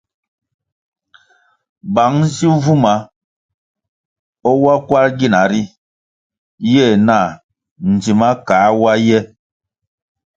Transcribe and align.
Bang 1.93 2.15
nzi 2.23 2.47
vumah 2.63 3.01
wa 4.65 4.75
kwar 4.87 5.07
gina 5.17 5.41
ri 5.51 5.61
yeh 6.73 6.93
nah 7.07 7.27
ndzima 7.91 8.29
kah 8.47 8.67
wa 8.81 8.93
yeh. 9.07 9.25